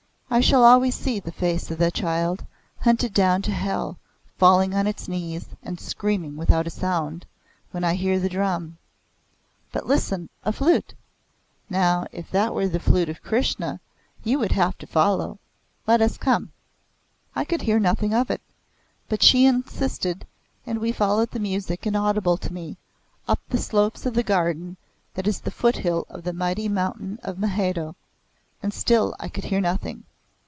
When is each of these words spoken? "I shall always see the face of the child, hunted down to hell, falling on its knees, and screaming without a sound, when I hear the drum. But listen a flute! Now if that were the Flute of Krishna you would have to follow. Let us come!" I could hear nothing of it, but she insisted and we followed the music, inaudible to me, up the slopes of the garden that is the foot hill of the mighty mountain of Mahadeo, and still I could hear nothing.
"I 0.33 0.39
shall 0.39 0.63
always 0.63 0.95
see 0.95 1.19
the 1.19 1.33
face 1.33 1.69
of 1.69 1.77
the 1.77 1.91
child, 1.91 2.45
hunted 2.79 3.13
down 3.13 3.41
to 3.41 3.51
hell, 3.51 3.97
falling 4.37 4.73
on 4.73 4.87
its 4.87 5.09
knees, 5.09 5.47
and 5.61 5.77
screaming 5.77 6.37
without 6.37 6.65
a 6.65 6.69
sound, 6.69 7.25
when 7.71 7.83
I 7.83 7.95
hear 7.95 8.17
the 8.17 8.29
drum. 8.29 8.77
But 9.73 9.87
listen 9.87 10.29
a 10.45 10.53
flute! 10.53 10.93
Now 11.69 12.05
if 12.13 12.31
that 12.31 12.53
were 12.55 12.69
the 12.69 12.79
Flute 12.79 13.09
of 13.09 13.21
Krishna 13.21 13.81
you 14.23 14.39
would 14.39 14.53
have 14.53 14.77
to 14.77 14.87
follow. 14.87 15.37
Let 15.85 16.01
us 16.01 16.17
come!" 16.17 16.53
I 17.35 17.43
could 17.43 17.63
hear 17.63 17.77
nothing 17.77 18.13
of 18.13 18.31
it, 18.31 18.39
but 19.09 19.21
she 19.21 19.45
insisted 19.45 20.25
and 20.65 20.79
we 20.79 20.93
followed 20.93 21.31
the 21.31 21.41
music, 21.41 21.85
inaudible 21.85 22.37
to 22.37 22.53
me, 22.53 22.77
up 23.27 23.41
the 23.49 23.57
slopes 23.57 24.05
of 24.05 24.13
the 24.13 24.23
garden 24.23 24.77
that 25.15 25.27
is 25.27 25.41
the 25.41 25.51
foot 25.51 25.75
hill 25.79 26.05
of 26.07 26.23
the 26.23 26.31
mighty 26.31 26.69
mountain 26.69 27.19
of 27.21 27.37
Mahadeo, 27.37 27.97
and 28.63 28.73
still 28.73 29.13
I 29.19 29.27
could 29.27 29.43
hear 29.43 29.59
nothing. 29.59 30.05